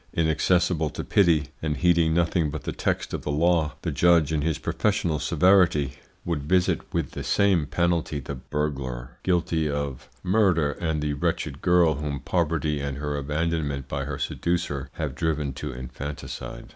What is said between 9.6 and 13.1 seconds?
of murder and the wretched girl whom poverty and